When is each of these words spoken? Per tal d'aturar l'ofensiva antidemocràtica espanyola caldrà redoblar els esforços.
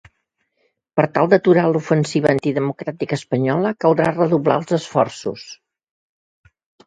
Per 0.99 1.03
tal 1.17 1.27
d'aturar 1.33 1.65
l'ofensiva 1.73 2.31
antidemocràtica 2.37 3.19
espanyola 3.21 3.73
caldrà 3.85 4.09
redoblar 4.15 4.57
els 4.63 4.75
esforços. 4.81 5.45